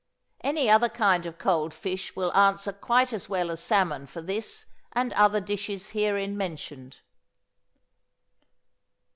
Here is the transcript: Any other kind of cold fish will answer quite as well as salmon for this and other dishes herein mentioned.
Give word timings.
Any 0.43 0.67
other 0.67 0.89
kind 0.89 1.27
of 1.27 1.37
cold 1.37 1.75
fish 1.75 2.15
will 2.15 2.33
answer 2.35 2.73
quite 2.73 3.13
as 3.13 3.29
well 3.29 3.51
as 3.51 3.61
salmon 3.61 4.07
for 4.07 4.19
this 4.19 4.65
and 4.93 5.13
other 5.13 5.39
dishes 5.39 5.91
herein 5.91 6.35
mentioned. 6.35 7.01